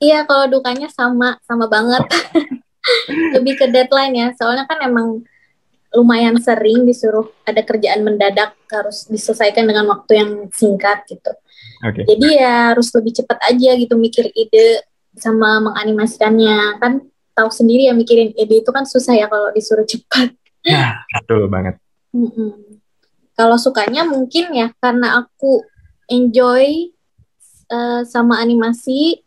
Iya, 0.00 0.24
kalau 0.24 0.48
dukanya 0.48 0.88
sama, 0.88 1.36
sama 1.44 1.68
banget. 1.68 2.00
Lebih 3.36 3.54
ke 3.60 3.66
deadline 3.68 4.14
ya, 4.16 4.28
soalnya 4.36 4.64
kan 4.64 4.80
emang 4.84 5.20
lumayan 5.94 6.36
sering 6.42 6.82
disuruh 6.88 7.30
ada 7.46 7.62
kerjaan 7.62 8.02
mendadak 8.02 8.58
harus 8.66 9.06
diselesaikan 9.06 9.62
dengan 9.62 9.86
waktu 9.86 10.12
yang 10.18 10.30
singkat 10.50 11.06
gitu. 11.06 11.30
Okay. 11.86 12.02
Jadi 12.08 12.28
ya 12.40 12.74
harus 12.74 12.90
lebih 12.96 13.22
cepat 13.22 13.38
aja 13.46 13.70
gitu 13.78 13.94
mikir 13.94 14.26
ide 14.34 14.82
sama 15.14 15.62
menganimasikannya 15.62 16.82
kan 16.82 17.06
tahu 17.34 17.50
sendiri 17.50 17.90
ya 17.90 17.94
mikirin 17.94 18.30
ide 18.38 18.62
itu 18.62 18.70
kan 18.70 18.86
susah 18.86 19.18
ya 19.18 19.26
kalau 19.26 19.50
disuruh 19.50 19.84
cepat. 19.84 20.32
Nah, 20.64 21.04
betul 21.12 21.44
banget. 21.50 21.76
Mm 22.14 22.30
-mm. 22.30 22.50
Kalau 23.34 23.58
sukanya 23.58 24.06
mungkin 24.06 24.54
ya 24.54 24.70
karena 24.78 25.20
aku 25.20 25.66
enjoy 26.06 26.94
uh, 27.68 28.06
sama 28.06 28.38
animasi, 28.38 29.20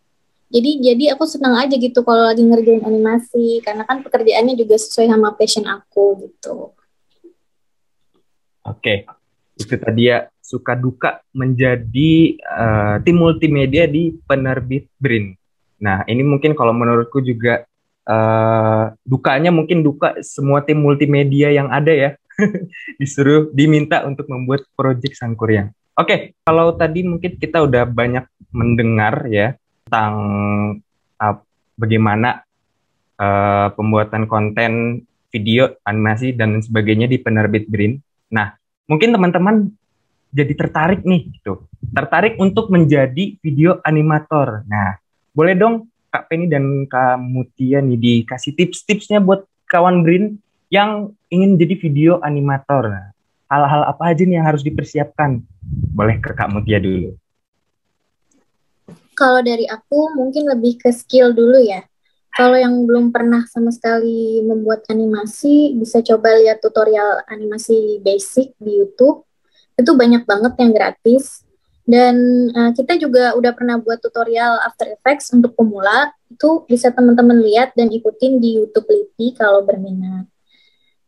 jadi 0.48 0.72
jadi 0.80 1.04
aku 1.14 1.28
senang 1.28 1.60
aja 1.60 1.76
gitu 1.76 2.02
kalau 2.08 2.32
lagi 2.32 2.40
ngerjain 2.40 2.88
animasi 2.88 3.60
karena 3.60 3.84
kan 3.84 4.00
pekerjaannya 4.00 4.56
juga 4.56 4.80
sesuai 4.80 5.12
sama 5.12 5.36
passion 5.36 5.68
aku 5.68 6.24
gitu. 6.24 6.72
Oke, 8.64 9.04
itu 9.60 9.76
tadi 9.76 10.08
ya 10.08 10.28
suka 10.40 10.80
duka 10.80 11.20
menjadi 11.36 12.40
uh, 12.40 12.96
tim 13.04 13.20
multimedia 13.20 13.84
di 13.92 14.16
penerbit 14.24 14.88
Brin. 14.96 15.36
Nah, 15.84 16.08
ini 16.08 16.24
mungkin 16.24 16.56
kalau 16.56 16.72
menurutku 16.72 17.20
juga 17.20 17.68
uh, 18.08 18.96
dukanya 19.04 19.52
mungkin 19.52 19.84
duka 19.84 20.16
semua 20.24 20.64
tim 20.64 20.80
multimedia 20.80 21.52
yang 21.52 21.68
ada 21.70 21.92
ya 21.92 22.10
disuruh 23.02 23.52
diminta 23.52 24.08
untuk 24.08 24.26
membuat 24.32 24.64
proyek 24.74 25.14
Sangkuriang. 25.14 25.76
Oke, 25.98 26.08
okay, 26.08 26.20
kalau 26.46 26.78
tadi 26.78 27.02
mungkin 27.02 27.42
kita 27.42 27.66
udah 27.66 27.90
banyak 27.90 28.26
mendengar 28.54 29.26
ya 29.28 29.58
tentang 29.90 30.14
uh, 31.18 31.36
bagaimana 31.74 32.46
uh, 33.18 33.74
pembuatan 33.74 34.30
konten 34.30 35.04
video, 35.34 35.74
animasi 35.84 36.38
dan 36.38 36.62
sebagainya 36.62 37.10
di 37.10 37.18
penerbit 37.18 37.68
Green. 37.68 37.98
Nah, 38.30 38.54
mungkin 38.86 39.10
teman-teman 39.12 39.74
jadi 40.32 40.54
tertarik 40.54 41.02
nih 41.02 41.34
gitu. 41.34 41.66
Tertarik 41.92 42.38
untuk 42.38 42.70
menjadi 42.70 43.36
video 43.42 43.82
animator. 43.82 44.64
Nah, 44.70 45.02
boleh 45.34 45.58
dong 45.58 45.90
Kak 46.08 46.32
Penny 46.32 46.48
dan 46.48 46.88
Kak 46.88 47.20
Mutia 47.20 47.84
nih 47.84 48.00
dikasih 48.00 48.56
tips-tipsnya 48.56 49.20
buat 49.20 49.44
kawan 49.68 50.02
Brin 50.04 50.40
yang 50.72 51.16
ingin 51.32 51.60
jadi 51.60 51.76
video 51.76 52.12
animator. 52.24 53.12
Hal-hal 53.48 53.88
apa 53.88 54.12
aja 54.12 54.28
nih 54.28 54.40
yang 54.40 54.48
harus 54.48 54.64
dipersiapkan? 54.64 55.40
Boleh 55.96 56.20
ke 56.20 56.36
Kak 56.36 56.52
Mutia 56.52 56.80
dulu. 56.84 57.16
Kalau 59.18 59.42
dari 59.42 59.66
aku 59.66 60.14
mungkin 60.14 60.46
lebih 60.46 60.78
ke 60.78 60.94
skill 60.94 61.34
dulu 61.34 61.58
ya. 61.64 61.82
Kalau 62.38 62.54
yang 62.54 62.86
belum 62.86 63.10
pernah 63.10 63.42
sama 63.50 63.74
sekali 63.74 64.46
membuat 64.46 64.86
animasi, 64.94 65.74
bisa 65.74 66.06
coba 66.06 66.38
lihat 66.38 66.62
tutorial 66.62 67.26
animasi 67.26 67.98
basic 68.06 68.54
di 68.62 68.78
YouTube. 68.78 69.26
Itu 69.74 69.98
banyak 69.98 70.22
banget 70.22 70.54
yang 70.62 70.70
gratis. 70.70 71.47
Dan 71.88 72.16
uh, 72.52 72.76
kita 72.76 73.00
juga 73.00 73.32
udah 73.40 73.56
pernah 73.56 73.80
buat 73.80 74.04
tutorial 74.04 74.60
After 74.60 74.92
Effects 74.92 75.32
untuk 75.32 75.56
pemula. 75.56 76.12
Itu 76.28 76.68
bisa 76.68 76.92
teman-teman 76.92 77.40
lihat 77.40 77.72
dan 77.80 77.88
ikutin 77.88 78.44
di 78.44 78.60
YouTube 78.60 78.92
Lipi 78.92 79.32
kalau 79.40 79.64
berminat. 79.64 80.28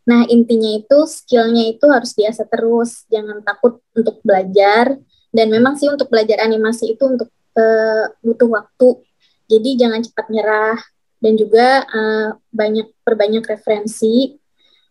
Nah, 0.08 0.24
intinya 0.32 0.72
itu 0.72 1.04
skillnya 1.04 1.76
itu 1.76 1.84
harus 1.92 2.16
biasa 2.16 2.48
terus, 2.48 3.04
jangan 3.12 3.44
takut 3.44 3.84
untuk 3.92 4.24
belajar. 4.24 4.96
Dan 5.30 5.52
memang 5.52 5.76
sih 5.76 5.92
untuk 5.92 6.08
belajar 6.08 6.42
animasi 6.42 6.96
itu 6.96 7.04
untuk 7.04 7.28
uh, 7.60 8.16
butuh 8.24 8.50
waktu. 8.50 9.04
Jadi 9.52 9.70
jangan 9.76 10.00
cepat 10.00 10.32
nyerah 10.32 10.80
dan 11.20 11.36
juga 11.36 11.84
uh, 11.92 12.40
banyak 12.56 12.88
perbanyak 13.04 13.44
referensi 13.44 14.39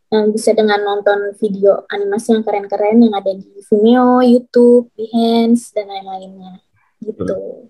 bisa 0.09 0.57
dengan 0.57 0.81
nonton 0.81 1.37
video 1.37 1.85
animasi 1.93 2.33
yang 2.33 2.45
keren-keren 2.45 3.05
yang 3.05 3.13
ada 3.13 3.33
di 3.37 3.49
Vimeo, 3.69 4.25
YouTube, 4.25 4.89
Behance 4.97 5.77
dan 5.77 5.93
lain-lainnya 5.93 6.65
gitu. 7.05 7.69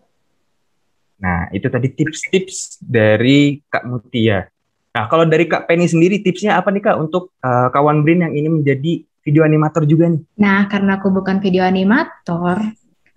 Nah, 1.18 1.50
itu 1.50 1.66
tadi 1.66 1.90
tips-tips 1.90 2.78
dari 2.78 3.58
Kak 3.66 3.82
Mutia. 3.90 4.46
Nah, 4.94 5.04
kalau 5.10 5.26
dari 5.26 5.50
Kak 5.50 5.66
Penny 5.66 5.90
sendiri 5.90 6.22
tipsnya 6.22 6.54
apa 6.54 6.70
nih 6.70 6.82
Kak 6.86 6.96
untuk 7.02 7.34
uh, 7.42 7.68
kawan 7.74 8.06
Brin 8.06 8.22
yang 8.22 8.34
ini 8.34 8.46
menjadi 8.46 9.02
video 9.26 9.42
animator 9.42 9.82
juga 9.82 10.06
nih? 10.14 10.22
Nah, 10.38 10.70
karena 10.70 11.02
aku 11.02 11.10
bukan 11.10 11.42
video 11.42 11.66
animator, 11.66 12.62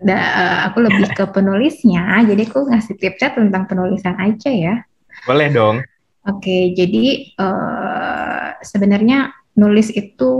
da, 0.01 0.17
uh, 0.17 0.59
aku 0.69 0.81
lebih 0.81 1.13
ke 1.13 1.25
penulisnya, 1.29 2.25
jadi 2.25 2.41
aku 2.49 2.73
ngasih 2.73 2.97
tipsnya 2.97 3.37
tentang 3.37 3.69
penulisan 3.69 4.17
aja 4.17 4.49
ya. 4.49 4.75
Boleh 5.29 5.47
dong. 5.53 5.85
Oke, 6.21 6.73
jadi 6.77 7.33
uh, 7.37 8.20
sebenarnya 8.63 9.33
nulis 9.57 9.91
itu 9.91 10.31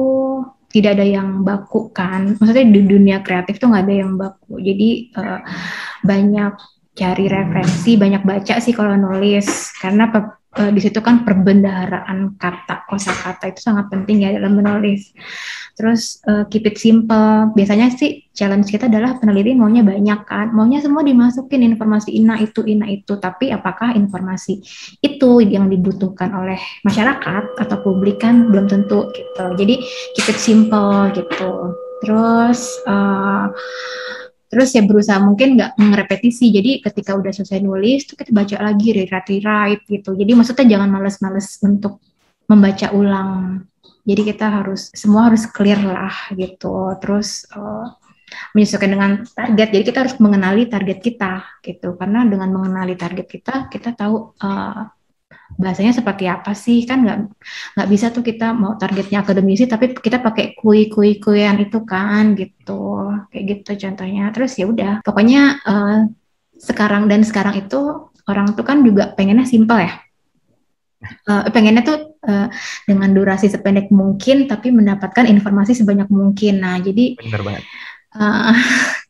tidak 0.72 0.98
ada 0.98 1.06
yang 1.06 1.44
baku 1.44 1.92
kan. 1.92 2.40
Maksudnya 2.40 2.66
di 2.72 2.82
dunia 2.88 3.18
kreatif 3.22 3.60
tuh 3.60 3.70
nggak 3.70 3.84
ada 3.86 3.96
yang 3.96 4.16
baku. 4.16 4.58
Jadi 4.64 5.12
uh, 5.20 5.42
banyak 6.02 6.54
cari 6.96 7.26
referensi, 7.28 8.00
banyak 8.00 8.24
baca 8.24 8.56
sih 8.64 8.72
kalau 8.72 8.96
nulis. 8.96 9.76
Karena 9.78 10.08
uh, 10.58 10.72
di 10.72 10.80
situ 10.84 11.00
kan 11.00 11.24
perbendaharaan 11.24 12.36
kata, 12.36 12.88
kosakata 12.88 13.52
itu 13.52 13.62
sangat 13.64 13.88
penting 13.88 14.24
ya 14.26 14.36
dalam 14.36 14.60
menulis. 14.60 15.16
Terus 15.76 16.20
uh, 16.28 16.44
keep 16.52 16.68
it 16.68 16.78
simple. 16.78 17.52
Biasanya 17.56 17.90
sih 17.96 18.28
challenge 18.36 18.70
kita 18.70 18.92
adalah 18.92 19.18
peneliti 19.18 19.56
maunya 19.56 19.82
banyak 19.82 20.28
kan, 20.28 20.52
maunya 20.52 20.84
semua 20.84 21.02
dimasukin 21.02 21.64
informasi 21.64 22.12
ina 22.16 22.36
itu 22.38 22.62
ina 22.68 22.86
itu. 22.92 23.16
Tapi 23.18 23.50
apakah 23.50 23.96
informasi 23.96 24.60
itu 25.00 25.32
yang 25.42 25.72
dibutuhkan 25.72 26.36
oleh 26.36 26.60
masyarakat 26.84 27.44
atau 27.56 27.78
publik 27.82 28.20
kan 28.20 28.52
belum 28.52 28.68
tentu 28.68 29.08
gitu. 29.16 29.46
Jadi 29.56 29.76
keep 30.18 30.28
it 30.28 30.40
simple 30.40 31.08
gitu. 31.16 31.76
Terus 32.02 32.82
uh, 32.90 33.54
terus 34.52 34.76
ya 34.76 34.84
berusaha 34.84 35.16
mungkin 35.24 35.56
nggak 35.56 35.80
ngerepetisi. 35.80 36.52
Jadi 36.52 36.84
ketika 36.84 37.16
udah 37.16 37.32
selesai 37.32 37.64
nulis 37.64 38.04
tuh 38.04 38.20
kita 38.20 38.36
baca 38.36 38.60
lagi 38.60 38.92
rewrite 38.92 39.40
rewrite 39.40 39.84
gitu. 39.88 40.12
Jadi 40.12 40.32
maksudnya 40.36 40.66
jangan 40.76 40.90
males-males 40.92 41.48
untuk 41.64 42.04
membaca 42.52 42.92
ulang. 42.92 43.64
Jadi 44.04 44.22
kita 44.28 44.46
harus 44.52 44.92
semua 44.92 45.32
harus 45.32 45.48
clear 45.48 45.80
lah 45.80 46.36
gitu. 46.36 46.92
Terus 47.00 47.48
uh, 47.56 47.96
menyesuaikan 48.52 48.92
dengan 48.92 49.12
target. 49.24 49.68
Jadi 49.72 49.84
kita 49.88 49.98
harus 50.04 50.16
mengenali 50.20 50.68
target 50.68 51.00
kita 51.00 51.64
gitu. 51.64 51.96
Karena 51.96 52.28
dengan 52.28 52.52
mengenali 52.52 53.00
target 53.00 53.28
kita 53.32 53.72
kita 53.72 53.96
tahu 53.96 54.36
uh, 54.36 54.84
bahasanya 55.58 55.92
seperti 55.96 56.28
apa 56.28 56.52
sih? 56.56 56.84
Kan 56.86 57.04
nggak 57.04 57.18
nggak 57.76 57.90
bisa 57.90 58.12
tuh 58.12 58.24
kita 58.24 58.54
mau 58.56 58.76
targetnya 58.76 59.24
akademisi 59.24 59.68
tapi 59.68 59.96
kita 59.96 60.22
pakai 60.22 60.56
kui 60.56 60.88
kui 60.88 61.18
kuian 61.18 61.58
itu 61.60 61.84
kan 61.88 62.36
gitu. 62.36 63.12
Kayak 63.32 63.44
gitu 63.50 63.72
contohnya. 63.88 64.32
Terus 64.36 64.52
ya 64.60 64.66
udah 64.70 64.94
pokoknya 65.04 65.42
uh, 65.66 66.00
sekarang 66.62 67.10
dan 67.10 67.26
sekarang 67.26 67.58
itu 67.58 68.12
orang 68.30 68.54
tuh 68.54 68.64
kan 68.64 68.86
juga 68.86 69.12
pengennya 69.18 69.50
simpel 69.50 69.82
ya. 69.82 69.94
Uh, 71.26 71.50
pengennya 71.50 71.82
tuh 71.82 72.14
uh, 72.30 72.48
dengan 72.86 73.10
durasi 73.10 73.50
sependek 73.50 73.90
mungkin 73.90 74.46
tapi 74.46 74.70
mendapatkan 74.70 75.26
informasi 75.26 75.74
sebanyak 75.74 76.08
mungkin. 76.14 76.62
Nah 76.62 76.78
jadi 76.78 77.18
benar 77.18 77.42
banget. 77.42 77.64
uh, 78.14 78.54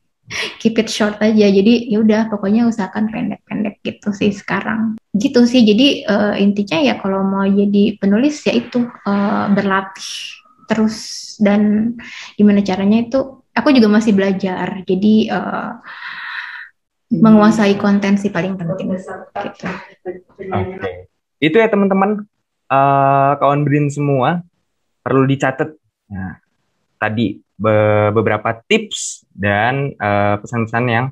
keep 0.62 0.80
it 0.80 0.88
short 0.88 1.20
aja 1.20 1.48
jadi 1.52 1.92
ya 1.92 2.00
udah 2.00 2.32
pokoknya 2.32 2.64
usahakan 2.70 3.12
pendek-pendek 3.12 3.84
gitu 3.84 4.16
sih 4.16 4.32
sekarang 4.32 4.96
gitu 5.12 5.44
sih 5.44 5.68
jadi 5.68 5.88
uh, 6.08 6.34
intinya 6.40 6.80
ya 6.80 6.96
kalau 7.00 7.26
mau 7.26 7.44
jadi 7.44 8.00
penulis 8.00 8.40
ya 8.48 8.56
itu 8.56 8.88
uh, 8.88 9.46
berlatih 9.52 10.40
terus 10.72 10.96
dan 11.44 11.94
gimana 12.40 12.64
caranya 12.64 13.04
itu 13.04 13.44
aku 13.52 13.76
juga 13.76 13.92
masih 13.92 14.16
belajar 14.16 14.88
jadi 14.88 15.16
uh, 15.36 15.72
menguasai 17.12 17.76
konten 17.76 18.16
sih 18.16 18.32
paling 18.32 18.56
penting 18.56 18.96
gitu. 18.96 19.12
Oke. 19.36 19.68
Okay. 20.40 20.96
Itu 21.44 21.60
ya 21.60 21.68
teman-teman 21.68 22.24
uh, 22.72 23.32
kawan 23.36 23.68
Brin 23.68 23.92
semua 23.92 24.40
perlu 25.04 25.28
dicatat. 25.28 25.76
Nah, 26.08 26.40
tadi 26.96 27.36
be 27.62 28.10
beberapa 28.10 28.58
tips 28.66 29.30
dan 29.30 29.94
uh, 30.02 30.42
pesan-pesan 30.42 30.86
yang 30.90 31.06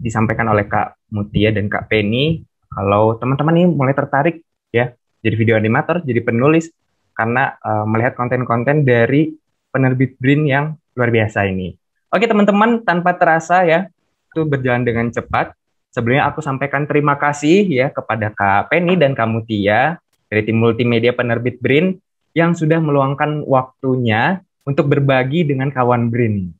disampaikan 0.00 0.48
oleh 0.48 0.64
Kak 0.64 0.96
Mutia 1.12 1.52
dan 1.52 1.68
Kak 1.68 1.92
Penny 1.92 2.40
kalau 2.72 3.20
teman-teman 3.20 3.54
ini 3.60 3.68
mulai 3.68 3.92
tertarik 3.92 4.40
ya 4.72 4.96
jadi 5.24 5.40
video 5.40 5.56
animator, 5.56 6.04
jadi 6.04 6.20
penulis 6.20 6.68
karena 7.16 7.56
uh, 7.64 7.88
melihat 7.88 8.12
konten-konten 8.12 8.84
dari 8.84 9.32
penerbit 9.72 10.20
Brin 10.20 10.44
yang 10.44 10.76
luar 10.92 11.08
biasa 11.08 11.48
ini. 11.48 11.72
Oke 12.12 12.28
teman-teman, 12.28 12.84
tanpa 12.84 13.16
terasa 13.16 13.64
ya, 13.64 13.88
itu 14.28 14.44
berjalan 14.44 14.84
dengan 14.84 15.08
cepat. 15.08 15.56
Sebelumnya 15.96 16.28
aku 16.28 16.44
sampaikan 16.44 16.84
terima 16.84 17.16
kasih 17.16 17.64
ya 17.64 17.88
kepada 17.88 18.28
Kak 18.36 18.68
Penny 18.68 19.00
dan 19.00 19.16
Kak 19.16 19.24
Mutia 19.32 19.96
dari 20.28 20.44
tim 20.44 20.60
multimedia 20.60 21.16
penerbit 21.16 21.56
Brin 21.56 21.96
yang 22.36 22.52
sudah 22.52 22.76
meluangkan 22.82 23.48
waktunya 23.48 24.43
untuk 24.64 24.88
berbagi 24.90 25.44
dengan 25.44 25.68
kawan 25.68 26.08
Brin. 26.08 26.50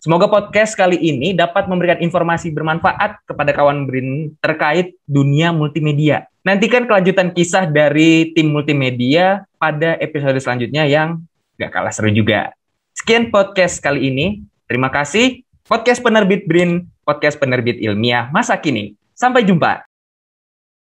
Semoga 0.00 0.32
podcast 0.32 0.72
kali 0.72 0.96
ini 0.96 1.36
dapat 1.36 1.68
memberikan 1.68 2.00
informasi 2.00 2.48
bermanfaat 2.56 3.20
kepada 3.28 3.52
kawan 3.52 3.84
Brin 3.84 4.32
terkait 4.40 4.96
dunia 5.04 5.52
multimedia. 5.52 6.24
Nantikan 6.40 6.88
kelanjutan 6.88 7.36
kisah 7.36 7.68
dari 7.68 8.32
tim 8.32 8.48
multimedia 8.48 9.44
pada 9.60 10.00
episode 10.00 10.40
selanjutnya 10.40 10.88
yang 10.88 11.20
gak 11.60 11.68
kalah 11.68 11.92
seru 11.92 12.08
juga. 12.08 12.56
Sekian 12.96 13.28
podcast 13.28 13.76
kali 13.84 14.08
ini. 14.08 14.26
Terima 14.64 14.88
kasih. 14.88 15.44
Podcast 15.68 16.00
penerbit 16.00 16.48
Brin, 16.48 16.88
podcast 17.04 17.36
penerbit 17.36 17.76
ilmiah 17.76 18.32
masa 18.32 18.56
kini. 18.56 18.96
Sampai 19.12 19.44
jumpa. 19.44 19.89